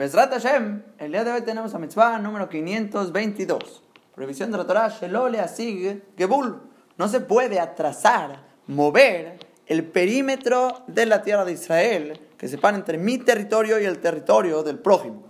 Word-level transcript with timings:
Besrat 0.00 0.32
Hashem, 0.32 0.82
el 0.96 1.12
día 1.12 1.24
de 1.24 1.30
hoy 1.30 1.42
tenemos 1.42 1.74
a 1.74 1.78
mitzvah 1.78 2.18
número 2.18 2.48
522. 2.48 3.82
Prohibición 4.14 4.50
de 4.50 4.56
la 4.56 4.66
Torah, 4.66 4.88
Shelole 4.88 5.38
Asig 5.38 6.04
Gebul. 6.16 6.58
No 6.96 7.06
se 7.06 7.20
puede 7.20 7.60
atrasar, 7.60 8.46
mover 8.66 9.38
el 9.66 9.84
perímetro 9.84 10.84
de 10.86 11.04
la 11.04 11.20
tierra 11.20 11.44
de 11.44 11.52
Israel 11.52 12.18
que 12.38 12.48
separa 12.48 12.78
entre 12.78 12.96
mi 12.96 13.18
territorio 13.18 13.78
y 13.78 13.84
el 13.84 13.98
territorio 13.98 14.62
del 14.62 14.78
prójimo. 14.78 15.24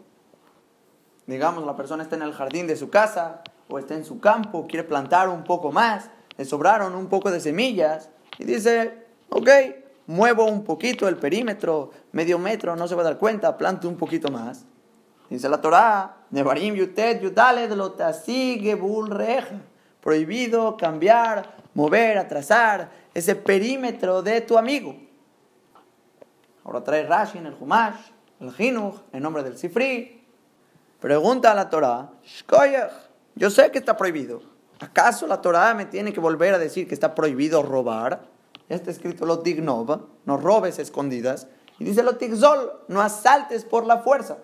Digamos, 1.27 1.67
la 1.67 1.75
persona 1.75 2.05
está 2.05 2.15
en 2.15 2.23
el 2.23 2.33
jardín 2.33 2.69
de 2.69 2.77
su 2.77 2.91
casa 2.91 3.43
o 3.69 3.77
está 3.81 3.97
en 3.97 4.05
su 4.05 4.21
campo, 4.21 4.69
quiere 4.69 4.85
plantar 4.85 5.31
un 5.31 5.43
poco 5.43 5.73
más, 5.73 6.13
le 6.37 6.45
sobraron 6.45 6.95
un 6.95 7.09
poco 7.09 7.33
de 7.33 7.41
semillas 7.41 8.09
y 8.39 8.45
dice, 8.45 9.05
ok, 9.31 9.49
muevo 10.11 10.45
un 10.45 10.65
poquito 10.65 11.07
el 11.07 11.17
perímetro, 11.17 11.93
medio 12.11 12.37
metro, 12.37 12.75
no 12.75 12.89
se 12.89 12.97
va 12.97 13.03
a 13.03 13.05
dar 13.05 13.19
cuenta, 13.19 13.57
planto 13.57 13.89
un 13.89 13.97
poquito 13.97 14.29
más. 14.29 14.65
Dice 15.29 15.49
la 15.49 15.61
Torah, 15.61 16.17
Nevarim 16.31 16.75
Yutet 16.75 17.23
Yudale 17.23 17.69
sigue 18.13 18.77
Reja. 19.09 19.61
Prohibido 20.01 20.77
cambiar, 20.77 21.55
mover, 21.75 22.19
atrasar 22.19 22.91
ese 23.15 23.37
perímetro 23.37 24.23
de 24.23 24.41
tu 24.41 24.59
amigo. 24.59 24.97
Ahora 26.65 26.83
trae 26.83 27.05
Rashi 27.05 27.39
en 27.39 27.47
el 27.47 27.57
Humash, 27.61 28.01
el 28.41 28.53
Hinuch, 28.59 28.97
en 29.13 29.23
nombre 29.23 29.45
del 29.45 29.59
Sifri. 29.59 30.25
Pregunta 30.99 31.53
a 31.53 31.55
la 31.55 31.71
Torah, 31.71 32.11
yo 33.37 33.51
sé 33.51 33.71
que 33.71 33.79
está 33.79 33.97
prohibido. 33.97 34.43
¿Acaso 34.81 35.29
la 35.29 35.41
Torah 35.41 35.75
me 35.75 35.85
tiene 35.85 36.13
que 36.13 36.21
volver 36.21 36.55
a 36.55 36.59
decir 36.59 36.89
que 36.89 36.95
está 36.95 37.15
prohibido 37.15 37.63
robar? 37.63 38.40
Está 38.75 38.91
escrito 38.91 39.27
lo 39.27 39.39
dignova, 39.39 40.03
no 40.25 40.37
robes 40.37 40.79
escondidas. 40.79 41.49
Y 41.79 41.85
dice 41.85 42.03
lo 42.03 42.17
tigzol, 42.17 42.73
no 42.89 43.01
asaltes 43.01 43.65
por 43.65 43.87
la 43.87 43.99
fuerza. 43.99 44.39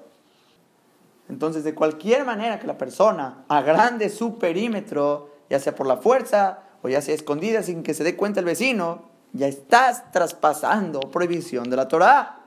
Entonces, 1.29 1.65
de 1.65 1.75
cualquier 1.75 2.25
manera 2.25 2.59
que 2.59 2.67
la 2.67 2.79
persona 2.79 3.45
agrande 3.49 4.11
su 4.11 4.39
perímetro, 4.39 5.31
ya 5.51 5.59
sea 5.59 5.75
por 5.75 5.87
la 5.87 5.97
fuerza 5.97 6.61
o 6.83 6.89
ya 6.89 7.03
sea 7.03 7.15
escondida 7.15 7.63
sin 7.63 7.83
que 7.83 7.95
se 7.95 8.05
dé 8.05 8.17
cuenta 8.17 8.41
el 8.41 8.47
vecino, 8.47 9.03
ya 9.33 9.49
estás 9.49 10.11
traspasando 10.13 11.01
prohibición 11.01 11.69
de 11.69 11.77
la 11.77 11.89
Torah. 11.89 12.41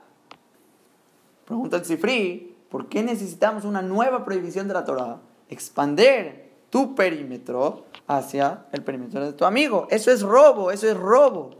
Pregunta 1.44 1.76
el 1.76 1.84
Sifri, 1.84 2.56
¿por 2.70 2.88
qué 2.88 3.02
necesitamos 3.02 3.64
una 3.64 3.82
nueva 3.82 4.24
prohibición 4.24 4.66
de 4.66 4.74
la 4.74 4.84
Torah? 4.84 5.20
Expander 5.48 6.50
tu 6.70 6.94
perímetro 6.94 7.86
hacia 8.06 8.66
el 8.72 8.82
perímetro 8.82 9.24
de 9.24 9.32
tu 9.32 9.44
amigo. 9.44 9.86
Eso 9.90 10.10
es 10.10 10.22
robo, 10.22 10.70
eso 10.70 10.88
es 10.88 10.96
robo. 10.96 11.59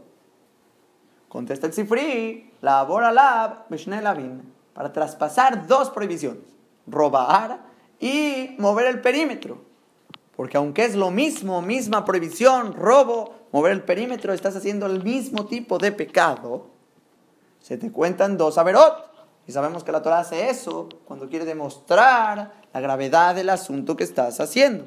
Contesta 1.31 1.65
el 1.65 1.71
Sifri, 1.71 2.51
la 2.59 2.83
Lab, 2.83 3.67
para 4.73 4.91
traspasar 4.91 5.65
dos 5.65 5.89
prohibiciones: 5.89 6.43
robar 6.85 7.61
y 8.01 8.53
mover 8.57 8.87
el 8.87 8.99
perímetro. 8.99 9.61
Porque 10.35 10.57
aunque 10.57 10.83
es 10.83 10.93
lo 10.93 11.09
mismo, 11.09 11.61
misma 11.61 12.03
prohibición, 12.03 12.73
robo, 12.73 13.33
mover 13.53 13.71
el 13.71 13.83
perímetro, 13.83 14.33
estás 14.33 14.57
haciendo 14.57 14.87
el 14.87 15.03
mismo 15.03 15.45
tipo 15.45 15.77
de 15.77 15.93
pecado, 15.93 16.67
se 17.61 17.77
te 17.77 17.93
cuentan 17.93 18.35
dos 18.35 18.57
averot. 18.57 19.09
Y 19.47 19.53
sabemos 19.53 19.85
que 19.85 19.93
la 19.93 20.01
Torah 20.01 20.19
hace 20.19 20.49
eso 20.49 20.89
cuando 21.05 21.29
quiere 21.29 21.45
demostrar 21.45 22.51
la 22.73 22.79
gravedad 22.81 23.35
del 23.35 23.51
asunto 23.51 23.95
que 23.95 24.03
estás 24.03 24.41
haciendo. 24.41 24.83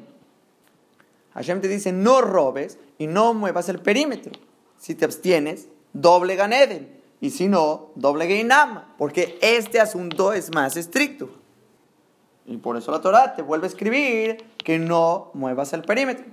Hashem 1.33 1.59
te 1.59 1.67
dice, 1.67 1.91
no 1.91 2.21
robes 2.21 2.77
y 2.99 3.07
no 3.07 3.33
muevas 3.33 3.67
el 3.67 3.79
perímetro. 3.79 4.31
Si 4.77 4.93
te 4.93 5.05
abstienes, 5.05 5.69
doble 5.95 6.35
Ganeden. 6.35 7.01
Y 7.21 7.31
si 7.31 7.47
no, 7.47 7.91
doble 7.95 8.27
Geinama. 8.27 8.93
Porque 8.97 9.39
este 9.41 9.79
asunto 9.79 10.33
es 10.33 10.53
más 10.53 10.77
estricto. 10.77 11.29
Y 12.45 12.57
por 12.57 12.77
eso 12.77 12.91
la 12.91 13.01
Torah 13.01 13.33
te 13.33 13.41
vuelve 13.41 13.65
a 13.65 13.69
escribir 13.69 14.37
que 14.63 14.77
no 14.77 15.31
muevas 15.33 15.73
el 15.73 15.81
perímetro. 15.81 16.25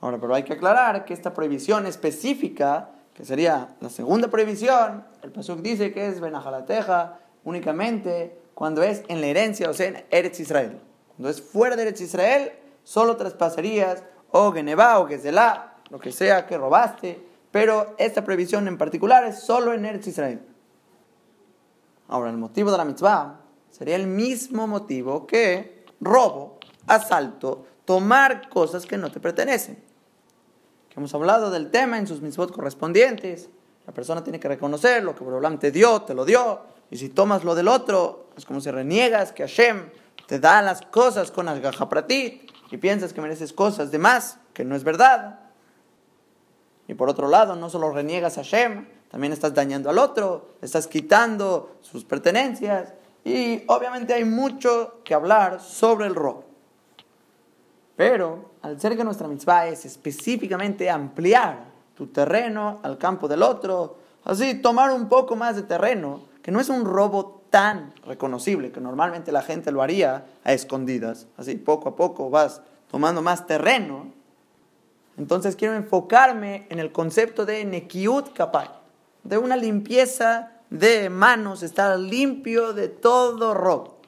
Ahora, 0.00 0.18
pero 0.18 0.34
hay 0.34 0.42
que 0.42 0.54
aclarar 0.54 1.04
que 1.04 1.14
esta 1.14 1.32
prohibición 1.32 1.86
específica, 1.86 2.90
que 3.14 3.24
sería 3.24 3.76
la 3.80 3.88
segunda 3.88 4.28
prohibición, 4.28 5.04
el 5.22 5.30
Pasuk 5.30 5.60
dice 5.60 5.92
que 5.92 6.08
es 6.08 6.20
Benajalateja 6.20 7.20
únicamente 7.44 8.38
cuando 8.54 8.82
es 8.82 9.04
en 9.08 9.20
la 9.20 9.28
herencia, 9.28 9.70
o 9.70 9.74
sea, 9.74 9.88
en 9.88 10.04
Eretz 10.10 10.40
Israel. 10.40 10.80
Cuando 11.08 11.28
es 11.28 11.40
fuera 11.40 11.76
de 11.76 11.82
Eretz 11.82 12.00
Israel, 12.00 12.52
solo 12.82 13.16
traspasarías 13.16 14.02
o 14.32 14.52
Geneva 14.52 14.98
o 14.98 15.06
Gezelá, 15.06 15.76
lo 15.90 15.98
que 15.98 16.10
sea 16.10 16.46
que 16.46 16.58
robaste, 16.58 17.24
pero 17.56 17.94
esta 17.96 18.22
prohibición 18.22 18.68
en 18.68 18.76
particular 18.76 19.24
es 19.24 19.40
solo 19.40 19.72
en 19.72 19.86
Eretz 19.86 20.08
Israel. 20.08 20.42
Ahora, 22.06 22.28
el 22.28 22.36
motivo 22.36 22.70
de 22.70 22.76
la 22.76 22.84
mitzvah 22.84 23.40
sería 23.70 23.96
el 23.96 24.06
mismo 24.06 24.66
motivo 24.66 25.26
que 25.26 25.86
robo, 25.98 26.60
asalto, 26.86 27.64
tomar 27.86 28.50
cosas 28.50 28.84
que 28.84 28.98
no 28.98 29.10
te 29.10 29.20
pertenecen. 29.20 29.82
Que 30.90 30.96
hemos 30.96 31.14
hablado 31.14 31.50
del 31.50 31.70
tema 31.70 31.96
en 31.96 32.06
sus 32.06 32.20
mitzvot 32.20 32.52
correspondientes. 32.52 33.48
La 33.86 33.94
persona 33.94 34.22
tiene 34.22 34.38
que 34.38 34.48
reconocer 34.48 35.02
lo 35.02 35.14
que 35.14 35.24
Borolam 35.24 35.58
te 35.58 35.70
dio, 35.70 36.02
te 36.02 36.12
lo 36.12 36.26
dio. 36.26 36.60
Y 36.90 36.98
si 36.98 37.08
tomas 37.08 37.42
lo 37.42 37.54
del 37.54 37.68
otro, 37.68 38.28
es 38.36 38.44
como 38.44 38.60
si 38.60 38.70
reniegas 38.70 39.32
que 39.32 39.44
Hashem 39.44 39.88
te 40.26 40.38
da 40.38 40.60
las 40.60 40.82
cosas 40.82 41.30
con 41.30 41.48
algaja 41.48 41.88
para 41.88 42.06
ti 42.06 42.46
y 42.70 42.76
piensas 42.76 43.14
que 43.14 43.22
mereces 43.22 43.54
cosas 43.54 43.90
de 43.90 43.98
más, 43.98 44.40
que 44.52 44.62
no 44.62 44.76
es 44.76 44.84
verdad. 44.84 45.45
Y 46.88 46.94
por 46.94 47.08
otro 47.08 47.28
lado, 47.28 47.56
no 47.56 47.68
solo 47.68 47.90
reniegas 47.90 48.38
a 48.38 48.44
Hashem, 48.44 48.86
también 49.10 49.32
estás 49.32 49.54
dañando 49.54 49.90
al 49.90 49.98
otro, 49.98 50.56
estás 50.62 50.86
quitando 50.86 51.76
sus 51.80 52.04
pertenencias. 52.04 52.92
Y 53.24 53.62
obviamente 53.66 54.14
hay 54.14 54.24
mucho 54.24 55.00
que 55.04 55.14
hablar 55.14 55.60
sobre 55.60 56.06
el 56.06 56.14
robo. 56.14 56.44
Pero 57.96 58.50
al 58.62 58.80
ser 58.80 58.96
que 58.96 59.04
nuestra 59.04 59.26
mitzvah 59.26 59.68
es 59.68 59.84
específicamente 59.84 60.90
ampliar 60.90 61.64
tu 61.94 62.08
terreno 62.08 62.78
al 62.82 62.98
campo 62.98 63.26
del 63.26 63.42
otro, 63.42 63.96
así 64.24 64.54
tomar 64.54 64.92
un 64.92 65.08
poco 65.08 65.34
más 65.34 65.56
de 65.56 65.62
terreno, 65.62 66.20
que 66.42 66.52
no 66.52 66.60
es 66.60 66.68
un 66.68 66.84
robo 66.84 67.42
tan 67.50 67.94
reconocible, 68.04 68.70
que 68.70 68.80
normalmente 68.80 69.32
la 69.32 69.42
gente 69.42 69.72
lo 69.72 69.82
haría 69.82 70.26
a 70.44 70.52
escondidas, 70.52 71.26
así 71.38 71.56
poco 71.56 71.88
a 71.88 71.96
poco 71.96 72.28
vas 72.28 72.60
tomando 72.90 73.22
más 73.22 73.46
terreno, 73.46 74.12
entonces 75.16 75.56
quiero 75.56 75.74
enfocarme 75.74 76.66
en 76.70 76.78
el 76.78 76.92
concepto 76.92 77.46
de 77.46 77.64
Nekiut 77.64 78.32
Kapai, 78.32 78.68
de 79.24 79.38
una 79.38 79.56
limpieza 79.56 80.52
de 80.70 81.10
manos, 81.10 81.62
estar 81.62 81.98
limpio 81.98 82.72
de 82.72 82.88
todo 82.88 83.54
robo, 83.54 83.98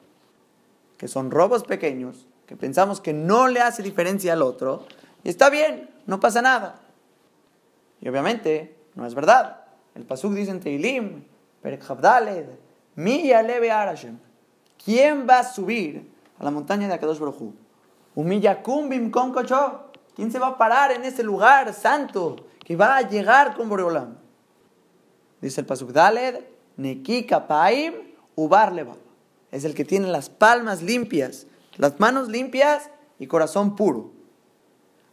que 0.97 1.07
son 1.07 1.31
robos 1.31 1.63
pequeños, 1.63 2.27
que 2.45 2.55
pensamos 2.55 3.01
que 3.01 3.13
no 3.13 3.47
le 3.47 3.61
hace 3.61 3.81
diferencia 3.83 4.33
al 4.33 4.41
otro, 4.41 4.85
y 5.23 5.29
está 5.29 5.49
bien, 5.49 5.89
no 6.05 6.19
pasa 6.19 6.41
nada. 6.41 6.79
Y 8.01 8.07
obviamente 8.07 8.77
no 8.95 9.05
es 9.05 9.13
verdad. 9.13 9.65
El 9.95 10.05
Pasuk 10.05 10.33
dice 10.33 10.51
en 10.51 10.59
Teilim, 10.59 11.23
¿Quién 14.83 15.27
va 15.29 15.39
a 15.39 15.43
subir 15.43 16.09
a 16.39 16.43
la 16.43 16.51
montaña 16.51 16.87
de 16.87 16.93
Akadosh 16.93 17.19
Baruj 17.19 17.41
Hu? 17.41 17.53
con 19.11 19.33
¿Quién 20.19 20.33
se 20.33 20.39
va 20.39 20.47
a 20.47 20.57
parar 20.57 20.91
en 20.91 21.05
ese 21.05 21.23
lugar 21.23 21.73
santo 21.73 22.35
que 22.65 22.75
va 22.75 22.97
a 22.97 23.07
llegar 23.07 23.55
con 23.55 23.69
Boreolam? 23.69 24.17
Dice 25.39 25.61
el 25.61 25.65
Pasuk 25.65 25.91
Daled, 25.91 26.43
Neki 26.75 27.25
Kapaim 27.25 27.93
Ubar 28.35 28.73
Es 29.49 29.63
el 29.63 29.73
que 29.73 29.85
tiene 29.85 30.07
las 30.07 30.29
palmas 30.29 30.81
limpias, 30.81 31.47
las 31.77 32.01
manos 32.01 32.27
limpias 32.27 32.89
y 33.17 33.27
corazón 33.27 33.77
puro. 33.77 34.11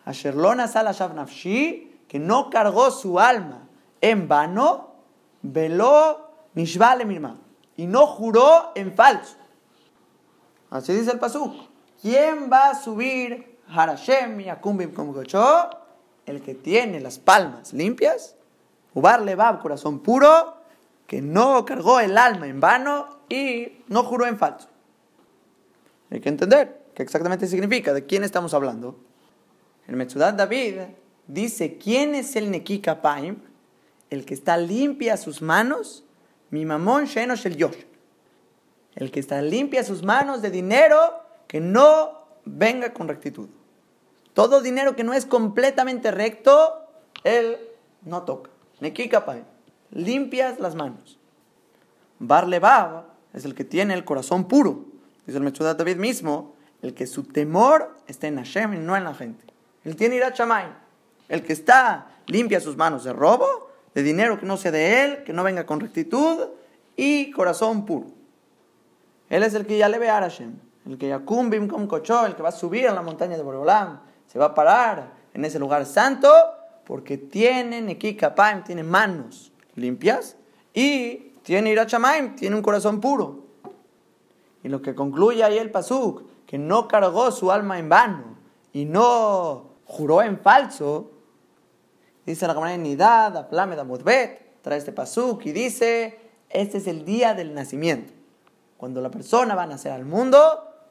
Asherlona 0.05 0.66
Salashav 0.66 1.15
Nafshi, 1.15 2.00
que 2.09 2.19
no 2.19 2.50
cargó 2.50 2.91
su 2.91 3.21
alma 3.21 3.69
en 4.00 4.27
vano, 4.27 4.95
veló 5.41 6.33
Nishvale 6.55 7.05
Mirma, 7.05 7.39
y 7.77 7.87
no 7.87 8.09
juró 8.09 8.72
en 8.75 8.93
falso. 8.93 9.36
Así 10.69 10.92
dice 10.92 11.13
el 11.13 11.21
Pasuk. 11.21 11.54
¿Quién 12.03 12.51
va 12.51 12.71
a 12.71 12.75
subir 12.75 13.55
Harashem 13.68 14.39
Yakumbim 14.41 14.92
el 16.27 16.42
que 16.42 16.54
tiene 16.54 17.01
las 17.01 17.18
palmas 17.18 17.72
limpias, 17.72 18.34
Ubar 18.95 19.22
Levab, 19.22 19.60
corazón 19.60 20.01
puro, 20.01 20.57
que 21.07 21.22
no 21.22 21.65
cargó 21.65 22.01
el 22.01 22.18
alma 22.18 22.48
en 22.48 22.60
vano 22.60 23.21
y 23.28 23.83
no 23.89 24.03
juró 24.03 24.27
en 24.27 24.39
falso. 24.39 24.68
Hay 26.10 26.21
que 26.21 26.28
entender 26.28 26.86
qué 26.95 27.03
exactamente 27.03 27.47
significa, 27.47 27.92
de 27.92 28.07
quién 28.07 28.24
estamos 28.24 28.54
hablando. 28.54 28.98
El 29.86 29.97
Metzudat 29.97 30.34
David 30.34 30.78
dice, 31.27 31.78
¿quién 31.78 32.15
es 32.15 32.34
el 32.36 32.51
Nekika 32.51 33.03
Paim? 33.03 33.36
El 34.10 34.24
que 34.24 34.34
está 34.34 34.57
limpia 34.57 35.16
sus 35.16 35.42
manos, 35.42 36.04
mi 36.51 36.65
mamón 36.65 37.04
Shenosh 37.04 37.47
el 37.47 37.57
Yosh. 37.57 37.84
El 38.95 39.10
que 39.10 39.21
está 39.21 39.42
limpia 39.42 39.84
sus 39.84 40.03
manos 40.03 40.42
de 40.42 40.51
dinero 40.51 41.21
que 41.47 41.60
no 41.60 42.26
venga 42.47 42.95
con 42.95 43.09
rectitud. 43.09 43.48
Todo 44.33 44.63
dinero 44.63 44.97
que 44.97 45.04
no 45.04 45.13
es 45.13 45.27
completamente 45.27 46.10
recto, 46.10 46.87
él 47.25 47.59
no 48.03 48.22
toca. 48.22 48.51
Nekika 48.81 49.25
Limpias 49.91 50.59
las 50.59 50.75
manos. 50.75 51.19
Barlebab 52.19 53.04
es 53.34 53.45
el 53.45 53.54
que 53.54 53.65
tiene 53.65 53.95
el 53.95 54.04
corazón 54.04 54.48
puro. 54.48 54.84
Dice 55.27 55.39
el 55.39 55.45
Mechudat 55.45 55.78
David 55.78 55.97
mismo, 55.97 56.54
el 56.83 56.95
que 56.95 57.07
su 57.07 57.25
temor 57.25 57.95
está 58.07 58.27
en 58.27 58.37
Hashem 58.37 58.75
y 58.75 58.78
no 58.78 58.97
en 58.97 59.04
la 59.04 59.15
gente. 59.15 59.45
Él 59.84 59.97
tiene 59.97 60.16
ira 60.16 60.33
chamay. 60.33 60.66
El 61.28 61.42
que 61.42 61.53
está 61.53 62.09
limpia 62.27 62.60
sus 62.60 62.77
manos 62.77 63.04
de 63.04 63.13
robo, 63.13 63.71
de 63.95 64.03
dinero 64.03 64.39
que 64.39 64.47
no 64.47 64.57
sea 64.57 64.71
de 64.71 65.03
él, 65.04 65.25
que 65.25 65.33
no 65.33 65.42
venga 65.42 65.66
con 65.66 65.81
rectitud 65.81 66.49
y 66.97 67.31
corazón 67.31 67.87
puro. 67.87 68.09
Él 69.28 69.42
es 69.42 69.54
el 69.54 69.66
que 69.66 69.78
ya 69.78 69.89
le 69.89 69.99
ve 69.99 70.10
a 70.10 70.21
Hashem, 70.21 70.57
el 70.86 70.98
que 70.98 71.09
yakumbim 71.09 71.68
con 71.68 71.86
cochó, 71.86 72.27
el 72.27 72.34
que 72.34 72.42
va 72.42 72.50
a 72.50 72.53
subir 72.53 72.88
a 72.88 72.94
la 72.94 73.03
montaña 73.03 73.36
de 73.36 73.42
Boreolam, 73.42 74.00
se 74.27 74.38
va 74.38 74.47
a 74.47 74.54
parar 74.54 75.12
en 75.34 75.44
ese 75.44 75.59
lugar 75.59 75.84
santo 75.84 76.33
porque 76.84 77.18
tiene 77.18 77.83
Neki 77.83 78.16
tiene 78.65 78.83
manos 78.84 79.53
limpias 79.74 80.36
y 80.72 81.33
tiene 81.42 81.71
Irachamaim, 81.71 82.36
tiene 82.36 82.56
un 82.56 82.62
corazón 82.62 83.00
puro. 83.00 83.44
Y 84.62 84.68
lo 84.68 84.83
que 84.83 84.94
concluye 84.94 85.42
ahí 85.44 85.59
el 85.59 85.71
Pasuk, 85.71 86.22
que 86.47 86.59
no 86.59 86.89
cargó 86.89 87.30
su 87.32 87.50
alma 87.50 87.78
en 87.78 87.89
vano 87.89 88.36
y 88.72 88.84
no 88.84 89.74
juró 89.84 90.22
en 90.22 90.39
falso, 90.39 91.10
dice 92.24 92.47
la 92.47 92.54
Gemara 92.54 92.77
Nidad, 92.77 93.36
Aplame 93.36 93.82
Mudbet, 93.84 94.60
trae 94.62 94.78
este 94.78 94.92
Pasuk 94.92 95.44
y 95.47 95.53
dice, 95.53 96.18
este 96.50 96.78
es 96.78 96.86
el 96.86 97.04
día 97.04 97.34
del 97.34 97.54
nacimiento. 97.54 98.12
Cuando 98.77 99.00
la 99.00 99.10
persona 99.10 99.54
va 99.54 99.65
a 99.65 99.66
nacer 99.66 99.92
al 99.92 100.04
mundo, 100.04 100.36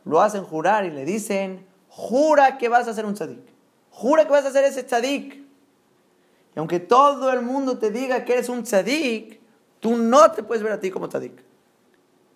lo 0.06 0.22
hacen 0.22 0.44
jurar 0.44 0.86
y 0.86 0.92
le 0.92 1.04
dicen, 1.04 1.66
jura 1.90 2.57
que 2.57 2.69
vas 2.69 2.88
a 2.88 2.94
ser 2.94 3.06
un 3.06 3.16
tzadik. 3.16 3.44
Jura 3.90 4.25
que 4.25 4.31
vas 4.31 4.46
a 4.46 4.52
ser 4.52 4.63
ese 4.63 4.84
tzadik. 4.84 5.44
Y 6.56 6.60
aunque 6.60 6.80
todo 6.80 7.31
el 7.31 7.42
mundo 7.42 7.80
te 7.80 7.92
diga 7.92 8.24
que 8.24 8.34
eres 8.34 8.48
un 8.48 8.63
tzadik, 8.63 9.42
tú 9.80 9.98
no 9.98 10.31
te 10.31 10.44
puedes 10.44 10.63
ver 10.63 10.74
a 10.74 10.80
ti 10.80 10.92
como 10.92 11.10
tzadik. 11.10 11.44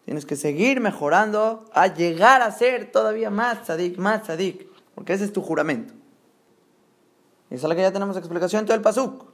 Tienes 0.06 0.26
que 0.26 0.36
seguir 0.36 0.82
mejorando 0.82 1.66
a 1.74 1.88
llegar 1.88 2.42
a 2.42 2.52
ser 2.52 2.92
todavía 2.92 3.30
más 3.30 3.64
tzadik, 3.64 3.98
más 3.98 4.24
tzadik. 4.24 4.68
Porque 4.96 5.14
ese 5.14 5.26
es 5.26 5.32
tu 5.32 5.42
juramento. 5.42 5.94
Y 7.52 7.56
es 7.56 7.64
la 7.64 7.76
que 7.76 7.82
ya 7.82 7.92
tenemos 7.92 8.18
explicación 8.18 8.66
todo 8.66 8.76
el 8.76 8.82
pasuk. 8.82 9.26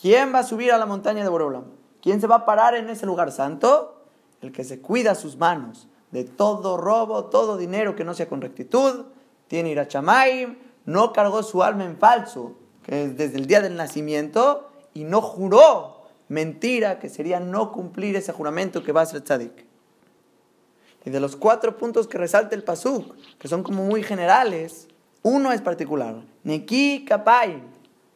¿Quién 0.00 0.34
va 0.34 0.40
a 0.40 0.44
subir 0.44 0.72
a 0.72 0.78
la 0.78 0.86
montaña 0.86 1.22
de 1.22 1.28
Boreolam? 1.28 1.64
¿Quién 2.02 2.20
se 2.20 2.26
va 2.26 2.36
a 2.36 2.44
parar 2.44 2.74
en 2.74 2.90
ese 2.90 3.06
lugar 3.06 3.30
santo? 3.30 4.04
El 4.40 4.52
que 4.52 4.64
se 4.64 4.80
cuida 4.80 5.14
sus 5.14 5.36
manos 5.36 5.88
de 6.14 6.22
todo 6.22 6.76
robo, 6.76 7.24
todo 7.24 7.56
dinero 7.56 7.96
que 7.96 8.04
no 8.04 8.14
sea 8.14 8.28
con 8.28 8.40
rectitud, 8.40 9.06
tiene 9.48 9.70
irachamaim, 9.70 10.56
no 10.86 11.12
cargó 11.12 11.42
su 11.42 11.64
alma 11.64 11.84
en 11.84 11.98
falso, 11.98 12.52
que 12.84 13.02
es 13.02 13.16
desde 13.16 13.36
el 13.36 13.46
día 13.48 13.60
del 13.60 13.74
nacimiento, 13.74 14.70
y 14.94 15.02
no 15.02 15.20
juró 15.20 16.04
mentira, 16.28 17.00
que 17.00 17.08
sería 17.08 17.40
no 17.40 17.72
cumplir 17.72 18.14
ese 18.14 18.32
juramento 18.32 18.84
que 18.84 18.92
va 18.92 19.00
a 19.00 19.06
ser 19.06 19.22
tzadik. 19.22 19.66
Y 21.04 21.10
de 21.10 21.18
los 21.18 21.34
cuatro 21.34 21.76
puntos 21.76 22.06
que 22.06 22.16
resalta 22.16 22.54
el 22.54 22.62
pasuk, 22.62 23.16
que 23.40 23.48
son 23.48 23.64
como 23.64 23.82
muy 23.82 24.04
generales, 24.04 24.86
uno 25.22 25.50
es 25.50 25.62
particular. 25.62 26.22
Neki 26.44 27.04
kapai, 27.04 27.60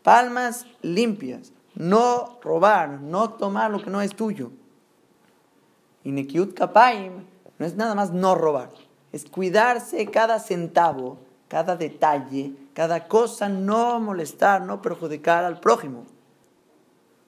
palmas 0.05 0.67
limpias, 0.83 1.53
no 1.75 2.39
robar, 2.43 3.01
no 3.01 3.31
tomar 3.31 3.73
lo 3.73 3.83
que 3.83 3.91
no 3.91 4.01
es 4.01 4.15
tuyo. 4.15 4.53
Y 6.05 6.13
Nekiut 6.13 6.55
kapaim 6.55 7.25
no 7.59 7.67
es 7.67 7.75
nada 7.75 7.95
más 7.95 8.13
no 8.13 8.35
robar, 8.35 8.71
es 9.13 9.25
cuidarse 9.25 10.07
cada 10.07 10.39
centavo, 10.39 11.19
cada 11.49 11.77
detalle, 11.77 12.53
cada 12.75 13.09
cosa, 13.09 13.49
no 13.49 13.99
molestar, 14.01 14.63
no 14.63 14.81
perjudicar 14.81 15.45
al 15.45 15.61
prójimo. 15.61 16.05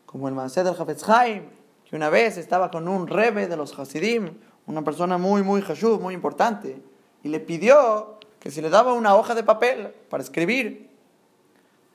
Como 0.06 0.28
el 0.28 0.34
Maaseh 0.34 0.62
del 0.62 0.74
Hafetz 0.78 1.04
que 1.04 1.96
una 1.96 2.10
vez 2.10 2.36
estaba 2.36 2.70
con 2.70 2.86
un 2.86 3.08
rebe 3.08 3.48
de 3.48 3.56
los 3.56 3.76
Hasidim, 3.76 4.38
una 4.66 4.82
persona 4.82 5.18
muy, 5.18 5.42
muy 5.42 5.62
hashub, 5.62 6.00
muy 6.00 6.14
importante, 6.14 6.80
y 7.24 7.28
le 7.28 7.40
pidió 7.40 8.18
que 8.38 8.50
si 8.50 8.60
le 8.60 8.70
daba 8.70 8.92
una 8.92 9.16
hoja 9.16 9.34
de 9.34 9.42
papel 9.42 9.92
para 10.08 10.22
escribir. 10.22 10.88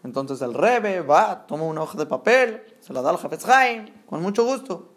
Entonces 0.04 0.42
el 0.42 0.54
rebe 0.54 1.02
va, 1.02 1.48
toma 1.48 1.64
una 1.64 1.82
hoja 1.82 1.98
de 1.98 2.06
papel, 2.06 2.64
se 2.80 2.94
la 2.94 3.02
da 3.02 3.12
al 3.12 3.16
Hafetz 3.16 3.46
con 4.06 4.22
mucho 4.22 4.44
gusto. 4.44 4.90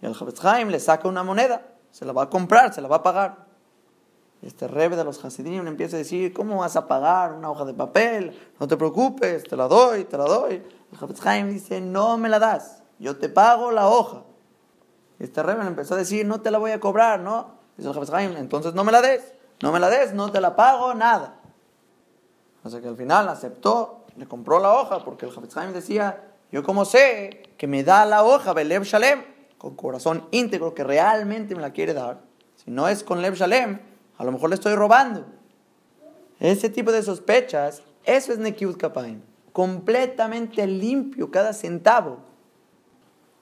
Y 0.00 0.06
el 0.06 0.12
Hafetz 0.12 0.42
le 0.68 0.80
saca 0.80 1.08
una 1.08 1.22
moneda, 1.22 1.73
se 1.94 2.04
la 2.04 2.12
va 2.12 2.24
a 2.24 2.28
comprar, 2.28 2.74
se 2.74 2.80
la 2.80 2.88
va 2.88 2.96
a 2.96 3.02
pagar 3.04 3.44
este 4.42 4.66
rebe 4.66 4.96
de 4.96 5.04
los 5.04 5.24
Hasidim 5.24 5.64
empieza 5.68 5.94
a 5.94 5.98
decir, 6.00 6.32
¿cómo 6.32 6.58
vas 6.58 6.74
a 6.74 6.88
pagar 6.88 7.32
una 7.32 7.50
hoja 7.50 7.64
de 7.64 7.72
papel? 7.72 8.36
No 8.58 8.66
te 8.66 8.76
preocupes, 8.76 9.44
te 9.44 9.56
la 9.56 9.68
doy, 9.68 10.04
te 10.04 10.18
la 10.18 10.24
doy. 10.24 10.62
El 10.92 11.28
Haim 11.28 11.50
dice, 11.50 11.80
no 11.80 12.18
me 12.18 12.28
la 12.28 12.40
das, 12.40 12.82
yo 12.98 13.16
te 13.16 13.28
pago 13.28 13.70
la 13.70 13.88
hoja. 13.88 14.22
Este 15.20 15.40
rebe 15.40 15.62
le 15.62 15.68
empezó 15.68 15.94
a 15.94 15.96
decir, 15.96 16.26
no 16.26 16.40
te 16.40 16.50
la 16.50 16.58
voy 16.58 16.72
a 16.72 16.80
cobrar, 16.80 17.20
¿no? 17.20 17.52
Dice 17.76 17.88
el 17.88 18.14
Haim, 18.14 18.36
entonces 18.36 18.74
no 18.74 18.82
me 18.82 18.90
la 18.90 19.00
des, 19.00 19.32
no 19.62 19.70
me 19.70 19.78
la 19.78 19.88
des, 19.88 20.12
no 20.12 20.32
te 20.32 20.40
la 20.40 20.56
pago, 20.56 20.94
nada. 20.94 21.36
Así 22.64 22.80
que 22.80 22.88
al 22.88 22.96
final 22.96 23.28
aceptó, 23.28 24.04
le 24.16 24.26
compró 24.26 24.58
la 24.58 24.74
hoja, 24.74 25.04
porque 25.04 25.26
el 25.26 25.32
Haim 25.56 25.72
decía, 25.72 26.22
yo 26.52 26.64
como 26.64 26.84
sé 26.84 27.54
que 27.56 27.66
me 27.66 27.82
da 27.82 28.04
la 28.04 28.24
hoja, 28.24 28.52
Belev 28.52 28.82
Shalem, 28.82 29.33
con 29.64 29.76
corazón 29.76 30.28
íntegro, 30.30 30.74
que 30.74 30.84
realmente 30.84 31.54
me 31.54 31.62
la 31.62 31.72
quiere 31.72 31.94
dar. 31.94 32.20
Si 32.54 32.70
no 32.70 32.86
es 32.86 33.02
con 33.02 33.22
Lev 33.22 33.32
Shalem, 33.32 33.80
a 34.18 34.24
lo 34.24 34.30
mejor 34.30 34.50
le 34.50 34.56
estoy 34.56 34.74
robando. 34.74 35.24
Ese 36.38 36.68
tipo 36.68 36.92
de 36.92 37.02
sospechas, 37.02 37.82
eso 38.04 38.34
es 38.34 38.38
Nekiut 38.38 38.76
Kapaim. 38.76 39.22
Completamente 39.52 40.66
limpio 40.66 41.30
cada 41.30 41.54
centavo. 41.54 42.18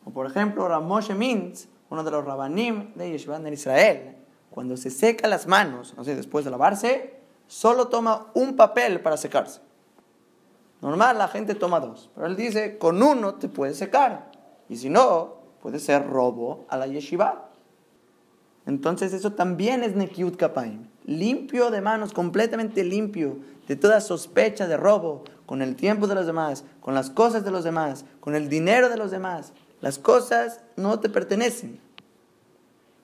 O 0.04 0.10
por 0.10 0.26
ejemplo, 0.26 0.68
Ramoshe 0.68 1.12
Mintz, 1.12 1.66
uno 1.90 2.04
de 2.04 2.12
los 2.12 2.24
rabanim 2.24 2.94
de 2.94 3.10
Yeshivan 3.10 3.44
en 3.44 3.54
Israel, 3.54 4.16
cuando 4.48 4.76
se 4.76 4.90
seca 4.90 5.26
las 5.26 5.48
manos, 5.48 5.92
no 5.96 6.04
sé, 6.04 6.14
después 6.14 6.44
de 6.44 6.52
lavarse, 6.52 7.16
solo 7.48 7.88
toma 7.88 8.28
un 8.34 8.54
papel 8.54 9.00
para 9.00 9.16
secarse. 9.16 9.60
Normal, 10.82 11.18
la 11.18 11.26
gente 11.26 11.56
toma 11.56 11.80
dos, 11.80 12.10
pero 12.14 12.28
él 12.28 12.36
dice, 12.36 12.78
con 12.78 13.02
uno 13.02 13.34
te 13.34 13.48
puedes 13.48 13.76
secar. 13.76 14.30
Y 14.68 14.76
si 14.76 14.88
no, 14.88 15.41
puede 15.62 15.78
ser 15.78 16.06
robo 16.08 16.66
a 16.68 16.76
la 16.76 16.86
yeshiva. 16.86 17.48
Entonces 18.66 19.12
eso 19.12 19.32
también 19.32 19.82
es 19.82 19.94
Nekiut 19.94 20.36
Kapaim. 20.36 20.88
Limpio 21.04 21.70
de 21.70 21.80
manos, 21.80 22.12
completamente 22.12 22.84
limpio 22.84 23.38
de 23.66 23.76
toda 23.76 24.00
sospecha 24.00 24.66
de 24.66 24.76
robo, 24.76 25.24
con 25.46 25.62
el 25.62 25.76
tiempo 25.76 26.06
de 26.06 26.14
los 26.14 26.26
demás, 26.26 26.64
con 26.80 26.94
las 26.94 27.10
cosas 27.10 27.44
de 27.44 27.50
los 27.50 27.64
demás, 27.64 28.04
con 28.20 28.34
el 28.34 28.48
dinero 28.48 28.88
de 28.88 28.96
los 28.96 29.10
demás. 29.10 29.52
Las 29.80 29.98
cosas 29.98 30.60
no 30.76 31.00
te 31.00 31.08
pertenecen. 31.08 31.80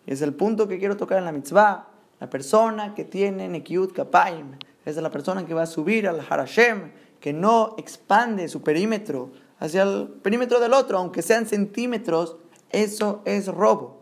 Es 0.06 0.22
el 0.22 0.34
punto 0.34 0.68
que 0.68 0.78
quiero 0.78 0.96
tocar 0.96 1.18
en 1.18 1.24
la 1.24 1.32
mitzvah. 1.32 1.88
La 2.20 2.30
persona 2.30 2.94
que 2.94 3.04
tiene 3.04 3.48
Nekiut 3.48 3.92
Kapaim 3.92 4.56
es 4.84 4.96
la 4.96 5.10
persona 5.10 5.46
que 5.46 5.54
va 5.54 5.62
a 5.62 5.66
subir 5.66 6.08
al 6.08 6.24
Harashem, 6.28 6.92
que 7.20 7.32
no 7.32 7.74
expande 7.78 8.48
su 8.48 8.62
perímetro 8.62 9.30
hacia 9.58 9.82
el 9.82 10.08
perímetro 10.22 10.60
del 10.60 10.72
otro, 10.72 10.98
aunque 10.98 11.22
sean 11.22 11.46
centímetros, 11.46 12.36
eso 12.70 13.22
es 13.24 13.46
robo. 13.46 13.98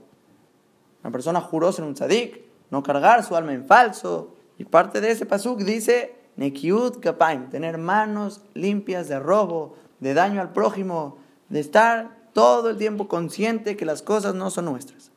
Una 1.02 1.12
persona 1.12 1.40
juró 1.40 1.72
ser 1.72 1.84
un 1.84 1.94
tzadik, 1.94 2.42
no 2.70 2.82
cargar 2.82 3.22
su 3.22 3.36
alma 3.36 3.52
en 3.52 3.64
falso. 3.64 4.34
Y 4.58 4.64
parte 4.64 5.00
de 5.00 5.10
ese 5.10 5.26
pasuk 5.26 5.60
dice, 5.60 6.16
Nekiut 6.36 7.00
kapaim, 7.00 7.48
tener 7.48 7.78
manos 7.78 8.42
limpias 8.54 9.08
de 9.08 9.18
robo, 9.18 9.76
de 10.00 10.14
daño 10.14 10.40
al 10.40 10.52
prójimo, 10.52 11.18
de 11.48 11.60
estar 11.60 12.16
todo 12.32 12.70
el 12.70 12.76
tiempo 12.76 13.08
consciente 13.08 13.76
que 13.76 13.86
las 13.86 14.02
cosas 14.02 14.34
no 14.34 14.50
son 14.50 14.66
nuestras. 14.66 15.10